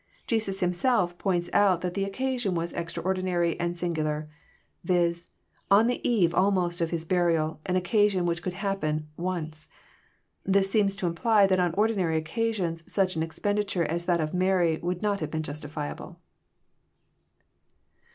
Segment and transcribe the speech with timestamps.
[0.25, 4.27] Jesus Himself points out that the occasion was extraordinary and singular;
[4.83, 5.29] viz.,
[5.69, 9.67] on the eve almost of His burial, an occasion which could only happen once.
[10.43, 14.81] This seems to imply that on ordinary occasions such an expenditure as that of Maiy
[14.81, 16.19] would not have been Justifiable.